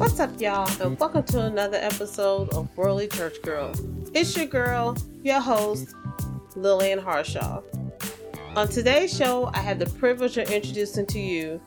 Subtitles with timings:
[0.00, 3.70] What's up, y'all, and welcome to another episode of Worldly Church Girl.
[4.14, 5.94] It's your girl, your host,
[6.56, 7.60] Lillian Harshaw.
[8.56, 11.60] On today's show, I have the privilege of introducing to you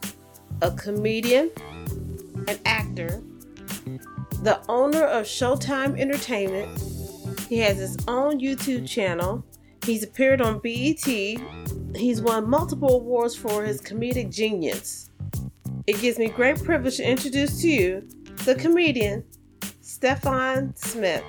[0.63, 1.51] a comedian,
[2.47, 3.21] an actor,
[4.41, 6.81] the owner of Showtime Entertainment.
[7.47, 9.45] He has his own YouTube channel.
[9.85, 11.05] He's appeared on BET.
[11.05, 15.11] He's won multiple awards for his comedic genius.
[15.85, 18.07] It gives me great privilege to introduce to you
[18.45, 19.23] the comedian
[19.79, 21.23] Stefan Smith.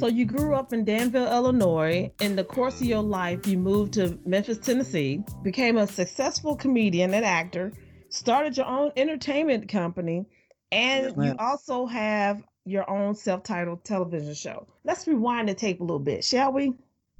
[0.00, 2.10] So you grew up in Danville, Illinois.
[2.20, 7.14] In the course of your life, you moved to Memphis, Tennessee, became a successful comedian
[7.14, 7.72] and actor,
[8.08, 10.26] started your own entertainment company,
[10.72, 14.66] and you also have your own self-titled television show.
[14.84, 16.74] Let's rewind the tape a little bit, shall we?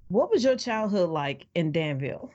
[0.08, 2.30] What was your childhood like in Danville?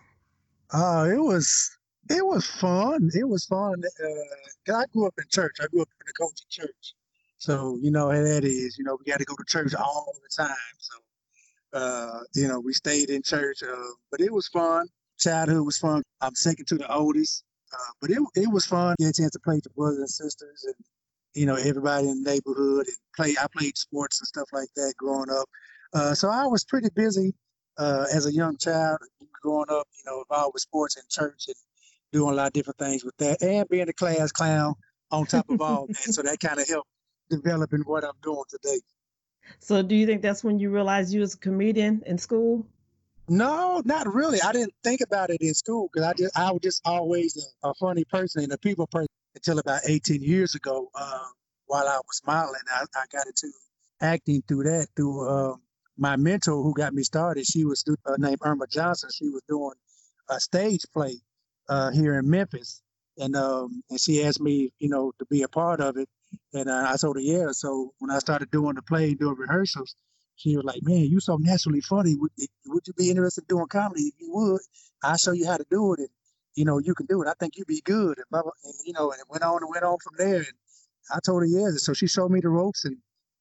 [0.72, 1.76] Uh, it was
[2.10, 3.10] it was fun.
[3.14, 3.82] It was fun.
[4.04, 5.58] Uh, I grew up in church.
[5.62, 6.94] I grew up in the COGIC church.
[7.38, 8.78] So, you know how that is.
[8.78, 10.56] You know, we got to go to church all the time.
[10.80, 13.64] So, uh, you know, we stayed in church.
[13.64, 13.76] Uh,
[14.12, 14.88] but it was fun.
[15.20, 16.04] Childhood was fun.
[16.22, 17.44] I'm second to the oldest.
[17.74, 18.96] Uh, but it, it was fun.
[19.00, 20.76] Get a chance to play with the brothers and sisters and,
[21.34, 23.36] you know, everybody in the neighborhood and play.
[23.42, 25.50] I played sports and stuff like that growing up.
[25.94, 27.34] Uh, so I was pretty busy
[27.78, 29.00] uh, as a young child
[29.42, 31.56] growing up, you know, involved with sports and church and
[32.12, 34.76] doing a lot of different things with that, and being a class clown
[35.12, 35.98] on top of all that.
[35.98, 36.90] So that kind of helped
[37.30, 38.80] developing what I'm doing today.
[39.60, 42.66] So, do you think that's when you realized you was a comedian in school?
[43.28, 44.40] No, not really.
[44.42, 47.70] I didn't think about it in school because I just I was just always a,
[47.70, 50.90] a, funny person and a people person until about 18 years ago.
[50.94, 51.24] Uh,
[51.66, 53.52] while I was modeling, I, I, got into
[54.02, 55.56] acting through that through uh,
[55.98, 57.46] my mentor who got me started.
[57.46, 59.10] She was uh, named Irma Johnson.
[59.12, 59.74] She was doing
[60.30, 61.20] a stage play
[61.70, 62.82] uh, here in Memphis,
[63.18, 66.10] and um, and she asked me, you know, to be a part of it,
[66.54, 67.52] and uh, I told her yeah.
[67.52, 69.96] So when I started doing the play, doing rehearsals,
[70.36, 72.16] she was like, "Man, you so naturally funny.
[72.16, 72.32] Would,
[72.68, 74.04] would you be interested in doing comedy?
[74.04, 74.62] If you would,
[75.04, 76.10] I'll show you how to do it, and
[76.56, 77.28] you know, you can do it.
[77.28, 79.84] I think you'd be good." And, and you know, and it went on and went
[79.86, 80.38] on from there.
[80.38, 80.54] And
[81.14, 81.70] I told her yeah.
[81.78, 82.98] So she showed me the ropes and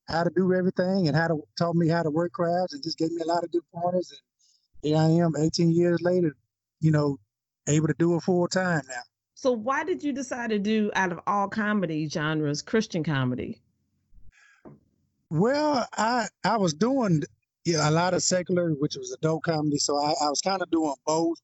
[0.08, 2.98] how to do everything, and how to taught me how to work crowds, and just
[2.98, 4.10] gave me a lot of good pointers.
[4.12, 4.20] And
[4.82, 6.36] here I am, 18 years later,
[6.80, 7.18] you know,
[7.68, 9.02] able to do it full time now.
[9.34, 13.60] So why did you decide to do out of all comedy genres Christian comedy?
[15.30, 17.22] Well, I I was doing
[17.66, 20.94] a lot of secular, which was adult comedy, so I, I was kind of doing
[21.06, 21.38] both.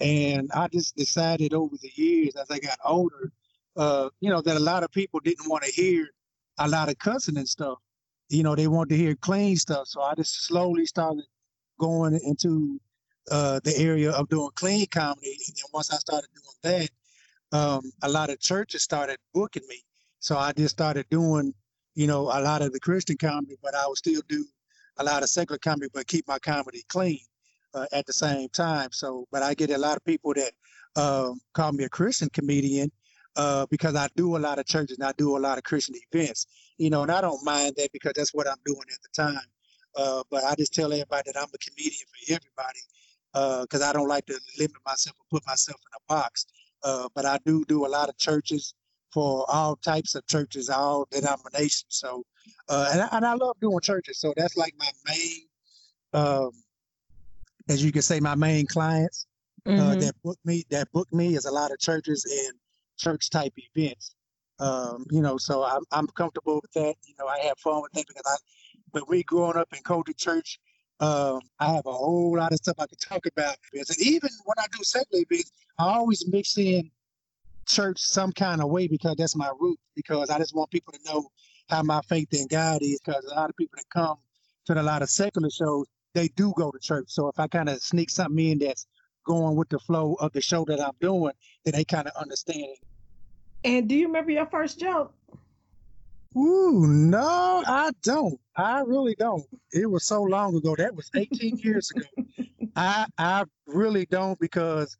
[0.00, 3.32] And I just decided over the years as I got older,
[3.76, 6.08] uh, you know, that a lot of people didn't want to hear
[6.58, 7.78] a lot of cussing and stuff.
[8.28, 9.88] You know, they wanted to hear clean stuff.
[9.88, 11.24] So I just slowly started
[11.78, 12.80] going into
[13.30, 15.36] uh, the area of doing clean comedy.
[15.46, 16.90] And then once I started doing
[17.52, 19.82] that, um, a lot of churches started booking me.
[20.20, 21.54] So I just started doing,
[21.94, 24.44] you know, a lot of the Christian comedy, but I would still do
[24.98, 27.20] a lot of secular comedy, but keep my comedy clean
[27.74, 28.88] uh, at the same time.
[28.92, 30.52] So, but I get a lot of people that
[30.96, 32.90] uh, call me a Christian comedian
[33.36, 35.94] uh, because I do a lot of churches and I do a lot of Christian
[36.10, 36.46] events,
[36.78, 39.46] you know, and I don't mind that because that's what I'm doing at the time.
[39.94, 42.80] Uh, but I just tell everybody that I'm a comedian for everybody
[43.36, 46.46] because uh, I don't like to limit myself or put myself in a box.
[46.82, 48.74] Uh, but I do do a lot of churches
[49.12, 51.84] for all types of churches, all denominations.
[51.88, 52.24] So,
[52.68, 54.18] uh, and, I, and I love doing churches.
[54.18, 55.42] So that's like my main,
[56.12, 56.50] um,
[57.68, 59.26] as you can say, my main clients
[59.66, 60.00] uh, mm-hmm.
[60.00, 60.64] that book me.
[60.70, 62.56] That book me is a lot of churches and
[62.98, 64.14] church type events.
[64.58, 66.94] Um, you know, so I'm I'm comfortable with that.
[67.06, 68.36] You know, I have fun with that because I.
[68.92, 70.58] But we growing up in COGIC Church,
[71.00, 73.56] um, I have a whole lot of stuff I could talk about.
[73.74, 76.90] And even when I do secular events, I always mix in
[77.66, 79.78] church some kind of way because that's my root.
[79.94, 81.28] Because I just want people to know
[81.68, 83.00] how my faith in God is.
[83.04, 84.16] Because a lot of people that come
[84.66, 87.06] to a lot of secular shows, they do go to church.
[87.08, 88.86] So if I kind of sneak something in that's
[89.26, 91.32] going with the flow of the show that I'm doing,
[91.64, 92.78] then they kind of understand it.
[93.64, 95.12] And do you remember your first joke?
[96.34, 98.38] Ooh, no, I don't.
[98.56, 99.44] I really don't.
[99.72, 100.74] It was so long ago.
[100.76, 102.06] That was 18 years ago.
[102.76, 104.96] I I really don't because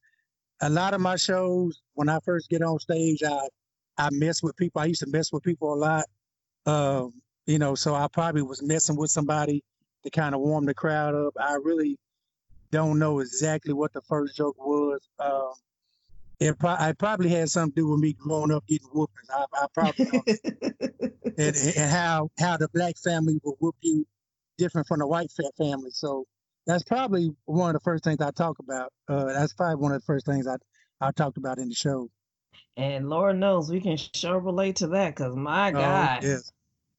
[0.61, 3.49] a lot of my shows, when I first get on stage, I
[3.99, 4.81] I mess with people.
[4.81, 6.05] I used to mess with people a lot.
[6.67, 7.15] Um,
[7.47, 9.63] you know, so I probably was messing with somebody
[10.05, 11.35] to kind of warm the crowd up.
[11.41, 11.99] I really
[12.71, 15.01] don't know exactly what the first joke was.
[15.19, 15.53] Um,
[16.39, 19.31] it, pro- it probably had something to do with me growing up getting whoopings.
[19.31, 20.07] I, I probably
[21.39, 24.07] and, and how how the black family will whoop you
[24.59, 25.91] different from the white family.
[25.91, 26.27] So
[26.67, 28.93] that's probably one of the first things I talk about.
[29.09, 30.57] Uh, that's probably one of the first things I
[31.01, 32.11] I talked about in the show.
[32.77, 36.23] And Lord knows we can sure relate to that because my oh, God.
[36.23, 36.53] Yes.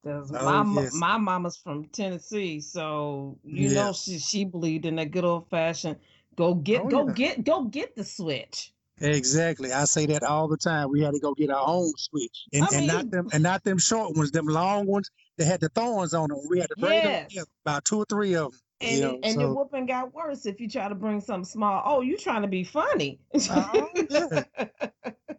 [0.04, 0.94] Because oh, my yes.
[0.94, 5.98] my mama's from Tennessee, so you know she she believed in that good old fashioned
[6.36, 7.14] go get oh, go yeah.
[7.14, 8.72] get go get the switch.
[9.00, 9.72] Exactly.
[9.72, 10.90] I say that all the time.
[10.90, 12.46] We had to go get our own switch.
[12.54, 15.60] And, I and not them and not them short ones, them long ones that had
[15.60, 16.40] the thorns on them.
[16.50, 17.34] We had to bring yes.
[17.34, 18.62] them about two or three of them.
[18.80, 19.40] And, you know, and so.
[19.40, 21.82] the whooping got worse if you try to bring something small.
[21.86, 23.20] Oh, you trying to be funny.
[23.50, 23.70] uh,
[24.10, 24.44] yeah.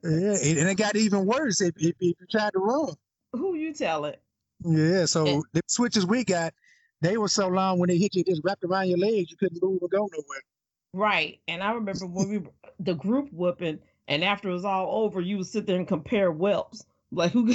[0.03, 0.37] yeah.
[0.43, 2.95] And it got even worse if, if, if you tried to run.
[3.33, 4.21] Who you tell it?
[4.65, 5.05] Yeah.
[5.07, 6.53] So and, the switches we got,
[7.01, 9.63] they were so long when they hit you, just wrapped around your legs, you couldn't
[9.63, 10.43] move or go nowhere.
[10.93, 11.39] Right.
[11.49, 12.41] And I remember when we
[12.81, 16.31] the group whooping, and after it was all over, you would sit there and compare
[16.31, 16.85] whelps.
[17.11, 17.47] Like who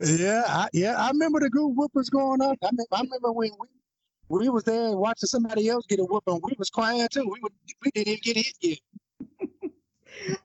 [0.00, 2.56] Yeah, I, yeah, I remember the group whoopers going on.
[2.62, 3.66] I, mean, I remember when we
[4.28, 6.40] we was there watching somebody else get a whooping.
[6.42, 7.28] We was crying too.
[7.30, 7.52] We would
[7.84, 8.78] we didn't even get hit yet.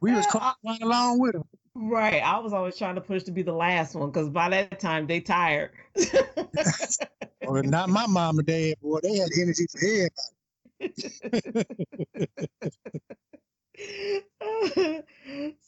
[0.01, 1.45] we was crying along with them.
[1.73, 2.21] Right.
[2.21, 5.07] I was always trying to push to be the last one because by that time
[5.07, 5.71] they tired.
[7.47, 8.99] well, not my mom and dad, boy.
[9.01, 10.09] They had energy for everybody.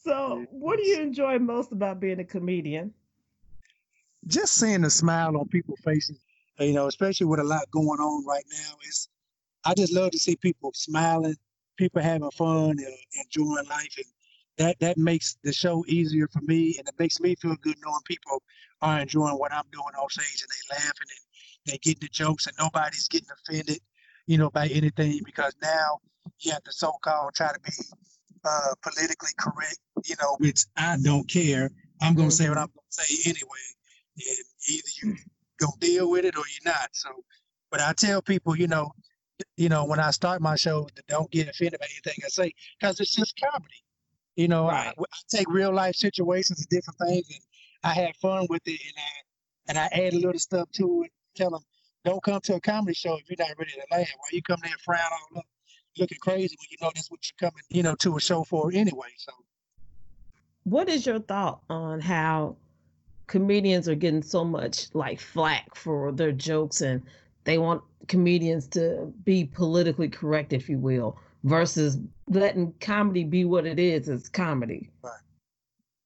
[0.04, 2.94] so, what do you enjoy most about being a comedian?
[4.28, 6.20] Just seeing the smile on people's faces,
[6.60, 8.74] you know, especially with a lot going on right now.
[8.88, 9.08] Is
[9.66, 11.36] I just love to see people smiling,
[11.78, 14.06] people having fun, and enjoying life, and
[14.58, 18.02] that that makes the show easier for me, and it makes me feel good knowing
[18.06, 18.42] people
[18.82, 21.29] are enjoying what I'm doing on stage and they laughing and
[21.66, 23.80] they getting the jokes and nobody's getting offended,
[24.28, 26.00] you know, by anything because now
[26.40, 27.72] you have to so-called try to be
[28.46, 31.70] uh, politically correct, you know, which I don't care.
[32.02, 32.64] I'm gonna say what mm-hmm.
[32.64, 33.50] I'm gonna say anyway,
[34.16, 34.38] and
[34.70, 35.16] either you
[35.60, 36.90] gonna deal with it or you're not.
[36.94, 37.10] So,
[37.72, 38.92] but I tell people, you know,
[39.58, 43.00] you know, when I start my show, don't get offended by anything I say because
[43.00, 43.84] it's just comedy.
[44.36, 44.94] You know, right.
[44.98, 47.42] I, I, take real life situations and different things, and
[47.84, 51.12] I have fun with it, and I and I add a little stuff to it.
[51.36, 51.62] Tell them,
[52.06, 54.08] don't come to a comedy show if you're not ready to laugh.
[54.18, 55.46] Why you come there frown all up,
[55.98, 58.72] looking crazy when you know that's what you're coming, you know, to a show for
[58.74, 59.10] anyway.
[59.18, 59.32] So,
[60.64, 62.56] what is your thought on how
[63.28, 67.02] comedians are getting so much like flack for their jokes and
[67.44, 71.18] they want comedians to be politically correct, if you will?
[71.44, 71.98] versus
[72.28, 75.22] letting comedy be what it is it's comedy right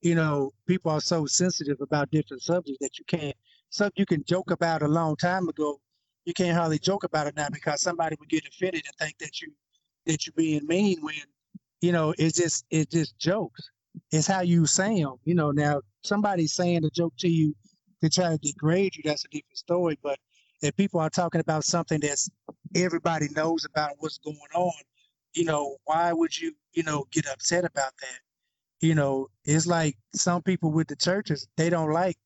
[0.01, 3.35] you know people are so sensitive about different subjects that you can't
[3.73, 5.79] something you can joke about a long time ago
[6.25, 9.41] you can't hardly joke about it now because somebody would get offended and think that
[9.41, 9.51] you
[10.05, 11.15] that you're being mean when
[11.81, 13.69] you know it's just it's just jokes.
[14.11, 15.51] It's how you say them you know.
[15.51, 17.53] Now somebody's saying a joke to you
[18.01, 19.97] to try to degrade you that's a different story.
[20.01, 20.17] But
[20.61, 22.29] if people are talking about something that's
[22.75, 24.73] everybody knows about what's going on
[25.33, 28.19] you know, why would you, you know, get upset about that?
[28.81, 32.17] You know, it's like some people with the churches, they don't like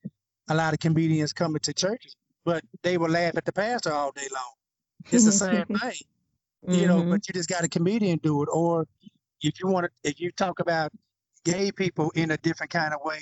[0.49, 2.15] a lot of comedians coming to churches,
[2.45, 4.53] but they will laugh at the pastor all day long.
[5.11, 5.93] It's the same thing,
[6.67, 7.11] you know, mm-hmm.
[7.11, 8.49] but you just got a comedian do it.
[8.51, 8.87] Or
[9.41, 10.91] if you want to, if you talk about
[11.43, 13.19] gay people in a different kind of way,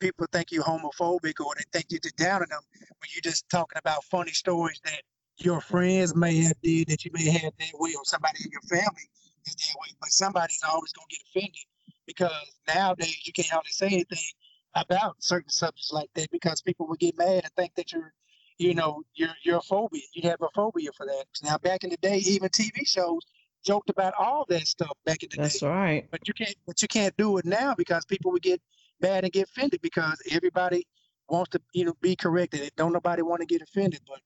[0.00, 3.48] people think you're homophobic or they think you're just down on them when you're just
[3.48, 5.02] talking about funny stories that
[5.38, 8.62] your friends may have did that you may have that way, or somebody in your
[8.62, 9.08] family
[9.46, 9.94] is that way.
[10.00, 11.64] But somebody's always gonna get offended
[12.06, 12.32] because
[12.68, 14.18] nowadays you can't hardly say anything
[14.74, 18.12] about certain subjects like that because people would get mad and think that you're,
[18.58, 20.02] you know, you're you're a phobia.
[20.14, 21.24] You have a phobia for that.
[21.42, 23.20] Now back in the day, even TV shows
[23.64, 25.66] joked about all that stuff back in the That's day.
[25.66, 26.08] That's right.
[26.10, 28.60] But you can't but you can't do it now because people would get
[29.00, 30.86] mad and get offended because everybody
[31.28, 32.70] wants to, you know, be corrected.
[32.76, 34.00] Don't nobody want to get offended.
[34.06, 34.20] But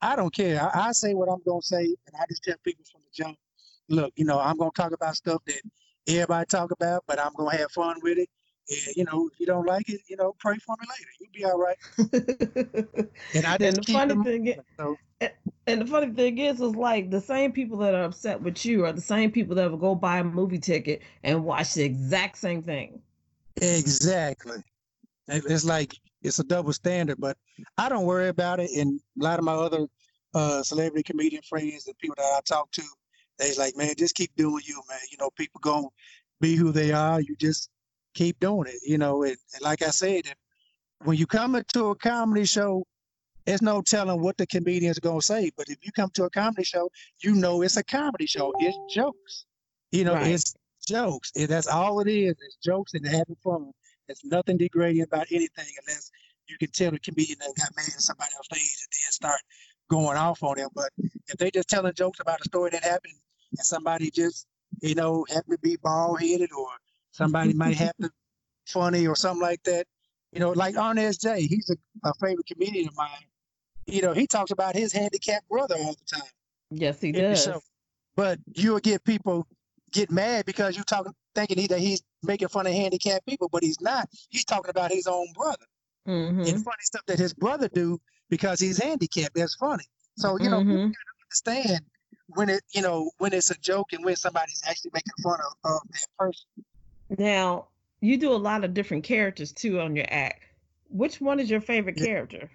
[0.00, 0.60] I don't care.
[0.62, 3.36] I, I, say what I'm gonna say, and I just tell people from the jump,
[3.88, 5.60] look, you know, I'm gonna talk about stuff that
[6.08, 8.28] everybody talk about, but I'm gonna have fun with it.
[8.72, 11.10] And you know, if you don't like it, you know, pray for me later.
[11.20, 11.76] You'll be all right.
[13.34, 14.98] and I just and the funny thing is, so.
[15.66, 18.84] and the funny thing is, is like the same people that are upset with you
[18.84, 22.38] are the same people that will go buy a movie ticket and watch the exact
[22.38, 23.00] same thing.
[23.56, 24.58] Exactly.
[25.28, 27.36] It's like it's a double standard, but
[27.78, 28.70] I don't worry about it.
[28.76, 29.86] And a lot of my other
[30.34, 32.82] uh, celebrity comedian friends and people that I talk to,
[33.38, 34.98] they's like, man, just keep doing you, man.
[35.10, 35.88] You know, people gonna
[36.40, 37.20] be who they are.
[37.20, 37.70] You just
[38.14, 38.80] keep doing it.
[38.84, 40.22] You know, and, and like I said,
[41.04, 42.84] when you come into a comedy show,
[43.46, 45.50] there's no telling what the comedian's gonna say.
[45.56, 46.90] But if you come to a comedy show,
[47.22, 48.52] you know it's a comedy show.
[48.58, 49.46] It's jokes.
[49.90, 50.28] You know, right.
[50.28, 50.54] it's
[50.86, 51.32] jokes.
[51.34, 52.36] that's all it is.
[52.40, 53.72] It's jokes and having fun.
[54.06, 56.10] There's nothing degrading about anything unless
[56.48, 59.40] you can tell the comedian that got mad at somebody on stage and then start
[59.90, 60.68] going off on them.
[60.74, 60.90] But
[61.28, 63.14] if they just telling jokes about a story that happened
[63.56, 64.46] and somebody just
[64.80, 66.68] you know, happened to be bald headed or
[67.12, 68.10] somebody might happen
[68.66, 69.86] funny or something like that.
[70.32, 73.10] You know, like Arnez J, he's a, a favorite comedian of mine.
[73.86, 76.28] You know, he talks about his handicapped brother all the time.
[76.70, 77.48] Yes, he does.
[78.16, 79.46] But you'll get people
[79.90, 83.62] get mad because you're talking thinking he, that he's making fun of handicapped people, but
[83.62, 84.08] he's not.
[84.30, 85.64] He's talking about his own brother
[86.08, 86.40] mm-hmm.
[86.40, 89.34] and funny stuff that his brother do because he's handicapped.
[89.34, 89.84] That's funny.
[90.16, 90.70] So you know, mm-hmm.
[90.70, 91.80] you gotta understand
[92.28, 95.70] when it you know when it's a joke and when somebody's actually making fun of,
[95.70, 96.46] of that person.
[97.18, 97.68] Now
[98.00, 100.42] you do a lot of different characters too on your act.
[100.88, 102.50] Which one is your favorite character?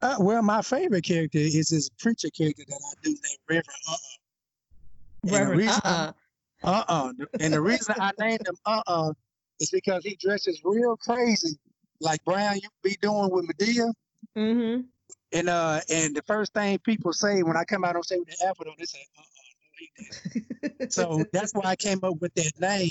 [0.00, 3.92] Uh, well, my favorite character is this preacher character that I do named Reverend Uh
[3.92, 5.32] Uh.
[5.32, 6.12] Reverend Uh Uh.
[6.62, 7.12] Uh Uh.
[7.40, 9.12] And the reason I named him Uh Uh
[9.60, 11.58] is because he dresses real crazy,
[12.00, 13.92] like Brown you be doing with Madea.
[14.36, 14.82] Mm-hmm.
[15.32, 18.38] And uh, and the first thing people say when I come out on stage with
[18.38, 19.22] the afro, they say, "Uh,
[20.82, 22.90] uh so that's why I came up with that name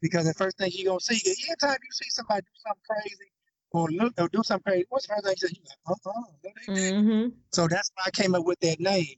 [0.00, 3.30] because the first thing you gonna see, anytime you see somebody do something crazy
[3.72, 5.54] or look or do something crazy, what's the first thing you say?
[5.54, 7.28] You like, uh, uh mm-hmm.
[7.52, 9.16] So that's why I came up with that name,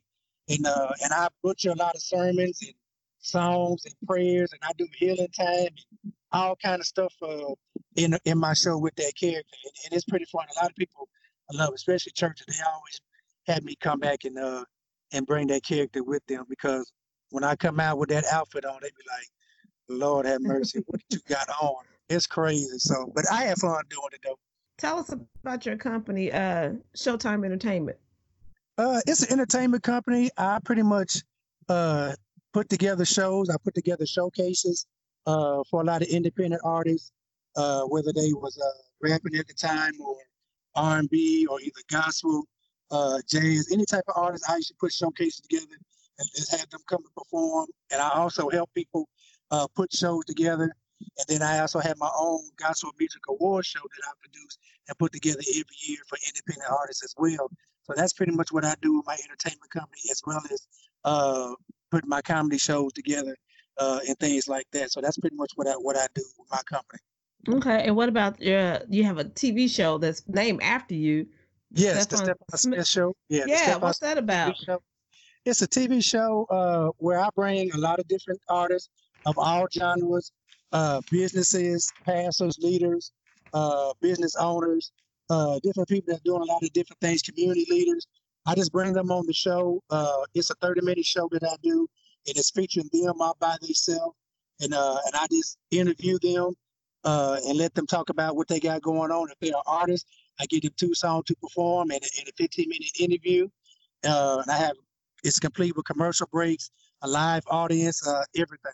[0.49, 2.75] and uh, and I butcher a lot of sermons and
[3.21, 7.55] songs and prayers, and I do healing time and all kind of stuff uh,
[7.97, 10.47] in in my show with that character, and, and it's pretty fun.
[10.57, 11.09] A lot of people
[11.51, 12.47] I love, especially churches.
[12.47, 13.01] They always
[13.47, 14.65] had me come back and uh
[15.13, 16.93] and bring that character with them because
[17.31, 19.29] when I come out with that outfit on, they be like,
[19.89, 22.79] "Lord have mercy, what you got on?" It's crazy.
[22.79, 24.39] So, but I have fun doing it though.
[24.79, 27.99] Tell us about your company, uh, Showtime Entertainment.
[28.79, 30.31] Uh, it's an entertainment company.
[30.37, 31.23] I pretty much
[31.69, 32.15] uh
[32.53, 33.51] put together shows.
[33.51, 34.87] I put together showcases
[35.27, 37.11] uh for a lot of independent artists,
[37.57, 40.17] uh, whether they was uh rapping at the time or
[40.75, 42.45] R&B or either gospel,
[42.91, 44.45] uh, jazz, any type of artist.
[44.49, 45.67] I used to put showcases together
[46.19, 47.67] and just have them come and perform.
[47.91, 49.09] And I also help people
[49.51, 50.73] uh, put shows together.
[51.19, 54.99] And then I also have my own gospel music award show that I produce and
[54.99, 57.51] put together every year for independent artists as well.
[57.85, 60.67] So that's pretty much what I do with my entertainment company, as well as
[61.05, 61.55] uh,
[61.91, 63.37] putting my comedy shows together
[63.79, 64.91] uh, and things like that.
[64.91, 67.01] So that's pretty much what I what I do with my company.
[67.49, 68.81] Okay, and what about your?
[68.91, 71.27] You have a TV show that's named after you.
[71.73, 73.15] Yes, Stephan the Stephan Smith show.
[73.29, 73.77] Yeah, yeah.
[73.77, 74.57] What's that about?
[75.45, 78.91] It's a TV show uh, where I bring a lot of different artists
[79.29, 80.33] of all genres,
[80.73, 83.13] uh, businesses, pastors, leaders,
[83.53, 84.91] uh, business owners,
[85.29, 88.07] uh, different people that are doing a lot of different things, community leaders.
[88.47, 89.83] I just bring them on the show.
[89.91, 91.87] Uh, it's a 30 minute show that I do,
[92.27, 94.17] and it's featuring them all by themselves.
[94.61, 96.55] And, uh, and I just interview them
[97.05, 99.29] uh, and let them talk about what they got going on.
[99.31, 100.07] If they're an artist,
[100.41, 103.47] I give them two songs to perform and, and a 15 minute interview.
[104.03, 104.73] And I have
[105.23, 106.71] it's complete with commercial breaks,
[107.03, 108.73] a live audience, everything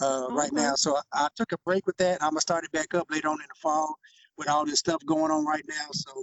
[0.00, 0.34] uh, okay.
[0.34, 0.74] right now.
[0.74, 2.22] So I, I, took a break with that.
[2.22, 3.96] I'm gonna start it back up later on in the fall
[4.36, 5.86] with all this stuff going on right now.
[5.92, 6.22] So,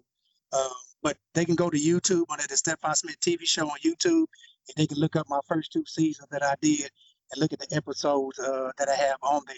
[0.54, 0.70] uh,
[1.04, 4.26] but they can go to YouTube under the Stephan Smith TV show on YouTube,
[4.68, 6.90] and they can look up my first two seasons that I did
[7.32, 9.56] and look at the episodes uh, that I have on there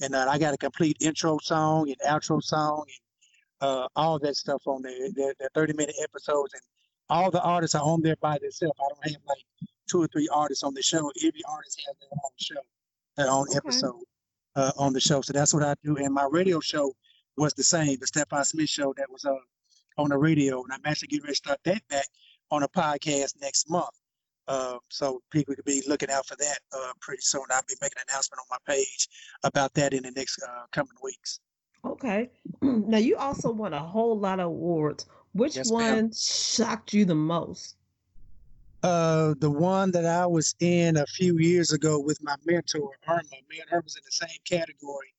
[0.00, 4.36] and uh, I got a complete intro song and outro song and uh, all that
[4.36, 5.08] stuff on there.
[5.14, 6.62] They're, they're 30 minute episodes, and
[7.08, 8.78] all the artists are on there by themselves.
[8.78, 9.44] I don't have like
[9.88, 11.10] two or three artists on the show.
[11.24, 12.60] Every artist has their own show,
[13.16, 13.56] their own okay.
[13.56, 14.02] episode
[14.54, 15.20] uh, on the show.
[15.20, 15.96] So that's what I do.
[15.96, 16.92] And my radio show
[17.36, 19.34] was the same, the Stephan Smith show that was uh,
[19.98, 20.62] on the radio.
[20.62, 22.06] And I'm actually getting ready to start that back
[22.50, 23.90] on a podcast next month.
[24.48, 27.42] Uh, so people could be looking out for that uh, pretty soon.
[27.50, 29.08] I'll be making an announcement on my page
[29.42, 31.40] about that in the next uh, coming weeks.
[31.84, 32.30] Okay.
[32.62, 35.06] Now you also won a whole lot of awards.
[35.32, 36.10] Which yes, one ma'am.
[36.14, 37.76] shocked you the most?
[38.86, 43.22] Uh, the one that I was in a few years ago with my mentor Irma.
[43.50, 45.12] Me and her was in the same category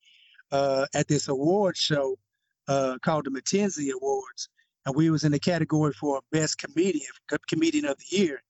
[0.52, 2.18] uh, at this award show
[2.66, 4.48] uh, called the Mackenzie Awards,
[4.86, 7.10] and we was in the category for best comedian,
[7.46, 8.42] comedian of the year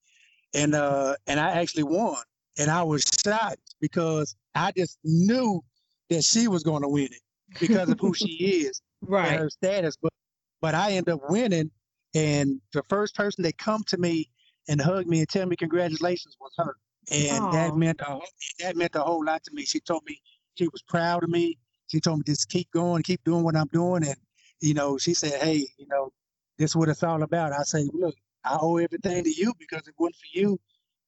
[0.54, 2.16] and uh and I actually won.
[2.58, 5.62] And I was shocked because I just knew
[6.10, 8.26] that she was going to win it because of who she
[8.66, 9.28] is right.
[9.28, 9.96] and her status.
[10.00, 10.12] But
[10.60, 11.70] but I ended up winning,
[12.14, 14.28] and the first person that come to me
[14.68, 16.76] and hug me and tell me congratulations was her,
[17.10, 17.52] and Aww.
[17.52, 18.18] that meant a,
[18.60, 19.64] that meant a whole lot to me.
[19.64, 20.20] She told me
[20.56, 21.58] she was proud of me.
[21.86, 24.16] She told me just keep going, keep doing what I'm doing, and
[24.60, 26.12] you know she said, hey, you know,
[26.58, 27.52] this is what it's all about.
[27.52, 30.60] I say, look, I owe everything to you because if it wasn't for you,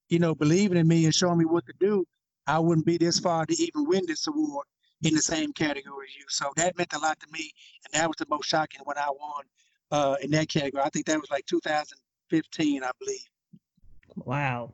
[0.09, 2.05] you know, believing in me and showing me what to do,
[2.47, 4.65] I wouldn't be this far to even win this award
[5.03, 6.25] in the same category as you.
[6.29, 7.51] So that meant a lot to me,
[7.85, 9.43] and that was the most shocking when I won
[9.91, 10.83] uh, in that category.
[10.83, 13.19] I think that was like 2015, I believe.
[14.15, 14.73] Wow.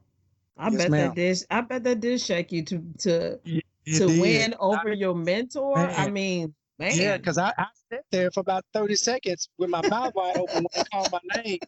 [0.58, 1.08] I yes, bet ma'am.
[1.08, 1.46] that did.
[1.52, 4.22] I bet that did shake you to to it, it to did.
[4.22, 5.76] win over I, your mentor.
[5.76, 5.94] Man.
[5.96, 6.92] I mean, man.
[6.96, 10.64] Yeah, because I, I sat there for about thirty seconds with my mouth wide open
[10.64, 11.60] when they called my name.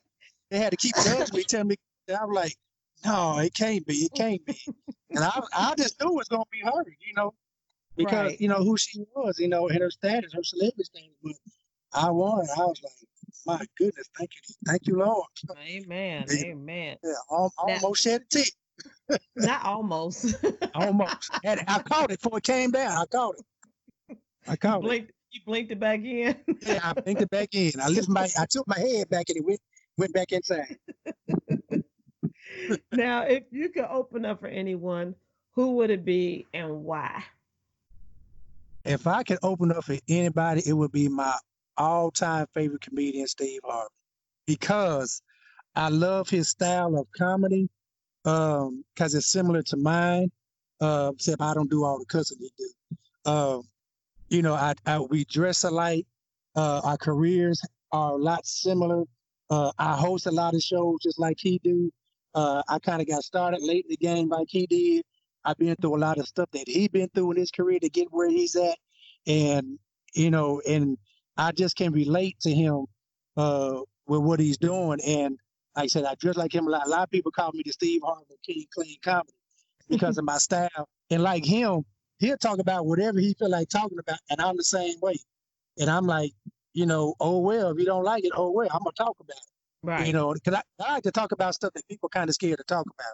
[0.49, 1.75] They had to keep nudging me, telling me.
[2.09, 2.55] I was like,
[3.05, 3.93] "No, it can't be.
[3.97, 4.59] It can't be."
[5.11, 7.33] and I, I just knew it was gonna be her, you know,
[7.95, 8.41] because right.
[8.41, 11.11] you know who she was, you know, and her status, her celebrity status.
[11.21, 11.33] But
[11.93, 12.47] I won.
[12.57, 12.93] I was like,
[13.45, 15.27] my goodness, thank you, thank you, Lord.
[15.57, 16.25] Amen.
[16.29, 16.98] Yeah, Amen.
[17.03, 19.19] Yeah, almost now, shed a tear.
[19.36, 20.36] Not almost.
[20.75, 21.31] almost.
[21.43, 22.91] And I caught it before it came down.
[22.91, 24.17] I caught it.
[24.48, 25.15] I caught blinked, it.
[25.31, 26.36] You blinked it back in.
[26.65, 27.71] yeah, I blinked it back in.
[27.81, 29.59] I lifted my, I took my head back and it went
[29.98, 30.77] went back inside.
[32.93, 35.15] now, if you could open up for anyone,
[35.51, 37.24] who would it be and why?
[38.86, 41.38] If I could open up for anybody, it would be my
[41.79, 43.89] all-time favorite comedian, Steve Harvey,
[44.45, 45.21] because
[45.75, 47.69] I love his style of comedy
[48.25, 50.29] um because it's similar to mine
[50.81, 53.31] uh except i don't do all the cussing he do.
[53.31, 53.63] Um
[54.29, 56.05] you know I, I we dress alike
[56.55, 59.03] uh our careers are a lot similar
[59.50, 61.91] uh i host a lot of shows just like he do.
[62.36, 65.05] Uh i kind of got started late in the game like he did.
[65.45, 67.89] I've been through a lot of stuff that he been through in his career to
[67.89, 68.77] get where he's at.
[69.27, 69.79] And
[70.13, 70.98] you know and
[71.39, 72.86] i just can relate to him
[73.38, 75.38] uh with what he's doing and
[75.75, 76.88] like I said, I dress like him a lot.
[76.88, 79.29] A lot of people call me the Steve Harvey King Clean Comedy
[79.88, 80.89] because of my style.
[81.10, 81.84] And like him,
[82.19, 85.15] he'll talk about whatever he feel like talking about, and I'm the same way.
[85.79, 86.34] And I'm like,
[86.74, 89.38] you know, oh well, if you don't like it, oh well, I'm gonna talk about
[89.38, 89.43] it.
[89.81, 90.08] Right.
[90.08, 92.58] You know, because I, I, like to talk about stuff that people kind of scared
[92.58, 93.13] to talk about.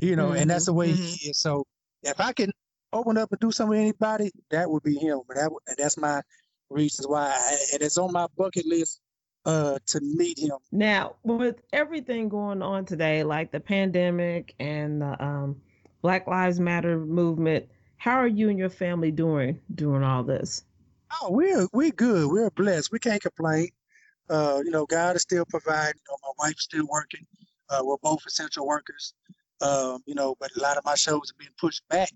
[0.00, 0.38] You know, mm-hmm.
[0.38, 1.02] and that's the way mm-hmm.
[1.02, 1.38] he is.
[1.38, 1.64] So
[2.02, 2.50] if I can
[2.92, 5.20] open up and do something with anybody, that would be him.
[5.28, 6.22] But that and that's my
[6.72, 9.00] reasons why, I, and it's on my bucket list
[9.44, 10.58] uh, to meet him.
[10.70, 15.60] Now, with everything going on today, like the pandemic and the um,
[16.00, 20.64] Black Lives Matter movement, how are you and your family doing during all this?
[21.20, 22.30] Oh, we're we're good.
[22.30, 22.90] We're blessed.
[22.90, 23.68] We can't complain.
[24.30, 26.00] Uh, you know, God is still providing.
[26.08, 27.26] You know, my wife's still working.
[27.68, 29.14] Uh, we're both essential workers.
[29.60, 32.10] Um, you know, but a lot of my shows have been pushed back.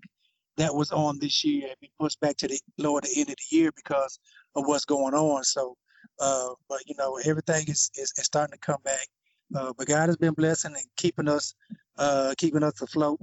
[0.57, 3.35] That was on this year have been pushed back to the lower the end of
[3.35, 4.19] the year because
[4.57, 5.43] of what's going on.
[5.43, 5.77] So
[6.19, 9.07] uh, but you know, everything is, is, is starting to come back.
[9.55, 11.55] Uh, but God has been blessing and keeping us,
[11.97, 13.19] uh, keeping us afloat.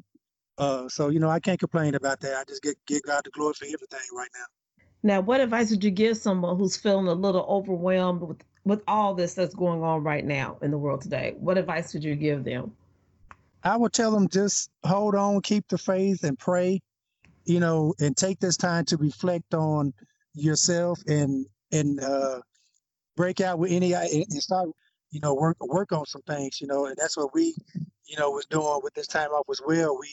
[0.56, 2.36] Uh, so you know, I can't complain about that.
[2.36, 4.46] I just get give God the glory for everything right now.
[5.02, 9.14] Now, what advice would you give someone who's feeling a little overwhelmed with with all
[9.14, 11.34] this that's going on right now in the world today?
[11.38, 12.74] What advice would you give them?
[13.64, 16.80] I would tell them just hold on, keep the faith, and pray.
[17.44, 19.92] You know, and take this time to reflect on
[20.34, 22.40] yourself and and uh,
[23.16, 24.68] break out with any and start,
[25.10, 27.54] you know, work work on some things, you know, and that's what we,
[28.06, 29.98] you know, was doing with this time off as well.
[29.98, 30.08] We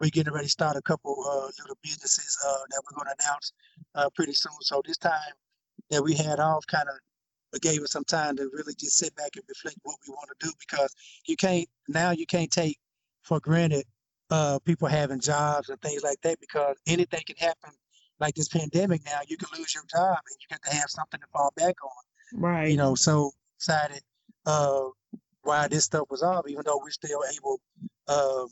[0.00, 3.24] we getting ready to start a couple uh, little businesses uh, that we're going to
[3.24, 3.52] announce
[3.94, 4.52] uh, pretty soon.
[4.60, 5.32] So this time
[5.90, 9.30] that we had off kind of gave us some time to really just sit back
[9.34, 10.94] and reflect what we want to do because
[11.26, 12.78] you can't now you can't take
[13.22, 13.84] for granted
[14.30, 17.70] uh, people having jobs and things like that because anything can happen
[18.20, 21.20] like this pandemic now you can lose your job and you got to have something
[21.20, 21.90] to fall back on
[22.32, 22.70] Right.
[22.70, 24.02] You know, so decided
[24.46, 24.84] uh,
[25.42, 27.60] why this stuff was off, even though we're still able
[28.06, 28.46] uh,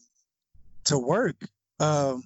[0.85, 1.37] to work,
[1.81, 2.25] um,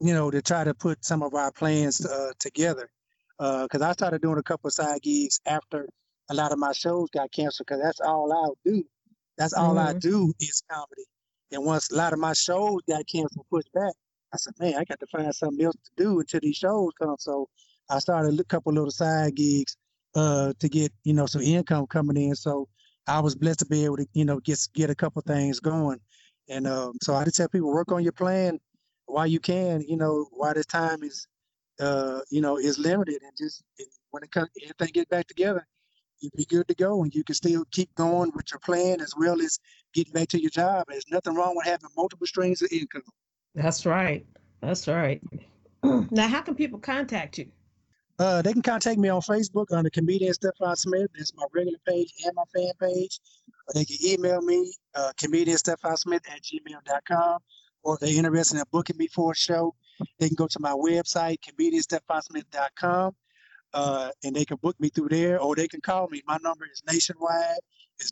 [0.00, 2.90] you know, to try to put some of our plans uh, together.
[3.38, 5.88] Because uh, I started doing a couple of side gigs after
[6.28, 7.66] a lot of my shows got canceled.
[7.66, 8.84] Because that's all I do.
[9.36, 9.96] That's all mm-hmm.
[9.96, 11.04] I do is comedy.
[11.52, 13.94] And once a lot of my shows got canceled, pushed back,
[14.32, 17.16] I said, man, I got to find something else to do until these shows come.
[17.18, 17.48] So
[17.90, 19.76] I started a couple little side gigs
[20.14, 22.34] uh, to get you know some income coming in.
[22.34, 22.68] So
[23.06, 26.00] I was blessed to be able to you know get get a couple things going,
[26.48, 28.58] and um, so I just tell people work on your plan
[29.06, 29.82] while you can.
[29.82, 31.26] You know while this time is
[31.80, 35.66] uh, you know is limited, and just and when it comes everything get back together,
[36.20, 39.14] you be good to go, and you can still keep going with your plan as
[39.16, 39.58] well as
[39.94, 40.84] getting back to your job.
[40.88, 43.02] There's nothing wrong with having multiple streams of income.
[43.54, 44.26] That's right.
[44.60, 45.22] That's right.
[45.82, 47.50] now, how can people contact you?
[48.18, 51.08] Uh, they can contact me on Facebook under comedian Stefan Smith.
[51.16, 53.20] That's my regular page and my fan page.
[53.74, 57.38] They can email me, uh, comedian Stefan Smith at gmail.com.
[57.84, 59.74] Or if they're interested in booking me for a show,
[60.18, 63.14] they can go to my website, comedianstefansmith.com,
[63.74, 66.20] uh, and they can book me through there, or they can call me.
[66.26, 67.58] My number is nationwide.
[68.00, 68.10] It's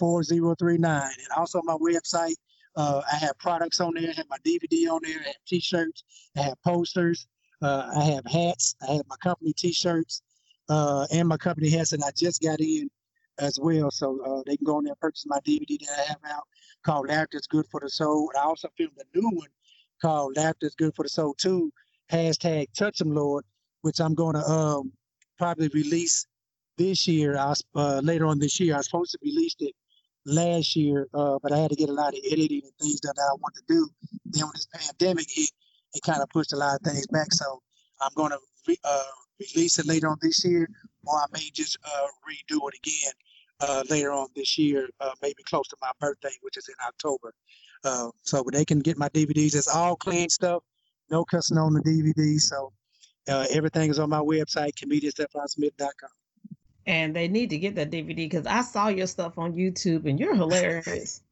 [0.00, 0.76] 901-273-4039.
[0.80, 2.34] And also my website,
[2.76, 4.10] uh, I have products on there.
[4.10, 5.18] I have my DVD on there.
[5.20, 6.04] I have T-shirts.
[6.36, 7.26] I have posters.
[7.62, 8.76] Uh, I have hats.
[8.86, 10.22] I have my company T-shirts
[10.68, 12.90] uh, and my company hats, and I just got in
[13.38, 13.90] as well.
[13.90, 16.44] So uh, they can go on there and purchase my DVD that I have out
[16.84, 18.30] called Laughter is Good for the Soul.
[18.34, 19.48] And I also filmed a new one
[20.00, 21.72] called Laughter is Good for the Soul too.
[22.12, 23.44] Hashtag Touch Touch 'em Lord,
[23.82, 24.92] which I'm going to um,
[25.38, 26.26] probably release
[26.78, 27.36] this year.
[27.36, 28.74] I was, uh, later on this year.
[28.74, 29.74] I was supposed to release it
[30.26, 33.14] last year, uh, but I had to get a lot of editing and things done
[33.16, 33.88] that I wanted to do.
[34.26, 35.50] Then when this pandemic hit,
[35.94, 37.32] it kind of pushed a lot of things back.
[37.32, 37.62] So
[38.00, 39.02] I'm going to re- uh,
[39.40, 40.68] release it later on this year,
[41.06, 43.12] or I may just uh, redo it again
[43.60, 47.32] uh, later on this year, uh, maybe close to my birthday, which is in October.
[47.84, 49.54] Uh, so they can get my DVDs.
[49.54, 50.62] It's all clean stuff,
[51.10, 52.40] no cussing on the DVD.
[52.40, 52.72] So
[53.28, 56.10] everything is on my website, comedianstephonsmith.com.
[56.86, 60.18] And they need to get that DVD because I saw your stuff on YouTube and
[60.18, 61.22] you're hilarious.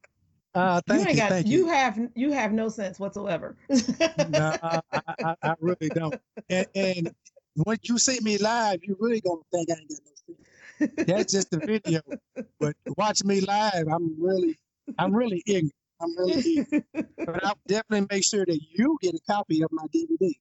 [0.55, 1.65] Uh, thank you, ain't got, thank you.
[1.65, 1.67] you.
[1.67, 3.57] have you have no sense whatsoever.
[4.29, 6.15] no, I, I, I really don't.
[6.49, 7.15] And, and
[7.55, 11.07] when you see me live, you really gonna think I ain't got no sense.
[11.07, 11.99] That's just the video.
[12.57, 14.57] But watch me live, I'm really,
[14.97, 15.73] I'm really ignorant.
[16.01, 16.85] I'm really ignorant.
[17.17, 20.31] But I'll definitely make sure that you get a copy of my DVD.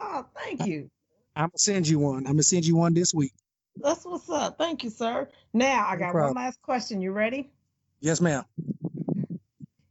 [0.00, 0.90] oh, thank you.
[1.36, 2.26] I'm gonna send you one.
[2.26, 3.32] I'm gonna send you one this week.
[3.76, 4.58] That's what's up.
[4.58, 5.28] Thank you, sir.
[5.52, 6.34] Now I got problem.
[6.34, 7.00] one last question.
[7.00, 7.50] You ready?
[8.00, 8.44] Yes, ma'am.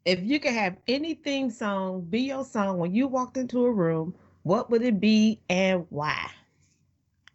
[0.06, 3.72] If you could have any theme song be your song when you walked into a
[3.72, 6.30] room, what would it be and why?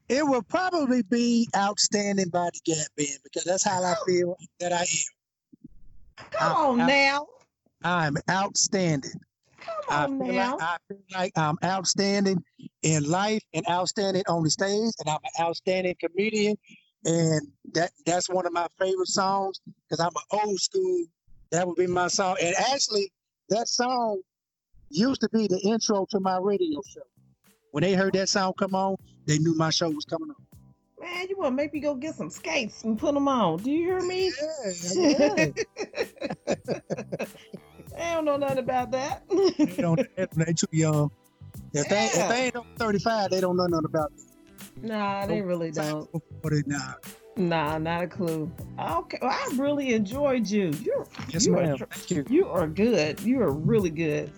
[0.09, 4.73] It will probably be outstanding by the Gap Band because that's how I feel that
[4.73, 6.27] I am.
[6.31, 7.27] Come I- on now.
[7.85, 9.13] I'm outstanding.
[9.61, 10.53] Come I on feel, now.
[10.53, 12.43] like, I feel like I'm outstanding
[12.83, 16.57] in life and outstanding on the stage, and I'm an outstanding comedian.
[17.05, 17.43] And
[17.75, 21.05] that that's one of my favorite songs because I'm an old school.
[21.51, 22.37] That would be my song.
[22.43, 23.11] And actually,
[23.49, 24.21] that song
[24.91, 27.03] used to be the intro to my radio show.
[27.71, 30.37] When they heard that song come on, they knew my show was coming on.
[31.01, 33.59] Man, you want to make me go get some skates and put them on.
[33.59, 34.33] Do you hear me?
[34.97, 35.51] Yeah,
[36.47, 37.25] yeah.
[37.99, 39.23] I don't know nothing about that.
[39.59, 40.01] they don't.
[40.17, 41.11] They too young.
[41.75, 44.85] If they, if they ain't over 35, they don't know nothing about it.
[44.85, 46.09] nah, they really don't.
[46.43, 46.95] But it, nah.
[47.37, 48.51] Nah, not a clue.
[48.81, 50.73] Okay, well, I really enjoyed you.
[50.83, 51.77] You're Yes, You ma'am.
[51.77, 52.25] tr- Thank you.
[52.29, 53.21] you are good.
[53.21, 54.33] You are really good.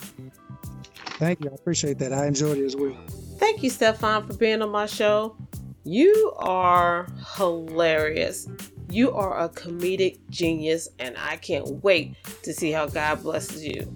[1.19, 1.51] Thank you.
[1.51, 2.13] I appreciate that.
[2.13, 2.97] I enjoyed it as well.
[3.39, 5.37] Thank you, Stefan, for being on my show.
[5.85, 8.47] You are hilarious.
[8.91, 13.91] You are a comedic genius, and I can't wait to see how God blesses you.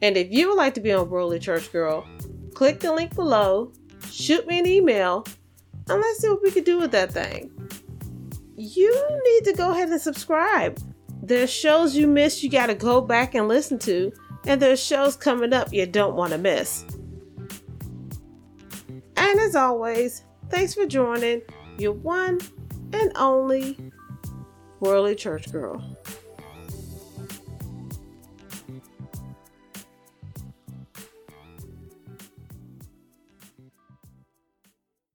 [0.00, 2.06] And if you would like to be on Worldly Church Girl,
[2.54, 3.72] click the link below,
[4.10, 5.24] shoot me an email,
[5.88, 7.50] and let's see what we can do with that thing.
[8.56, 10.78] You need to go ahead and subscribe.
[11.22, 14.12] There's shows you missed you got to go back and listen to,
[14.46, 16.84] and there's shows coming up you don't want to miss.
[19.22, 21.42] And as always, thanks for joining
[21.78, 22.40] your one
[22.92, 23.78] and only
[24.80, 25.80] Worldly Church Girl.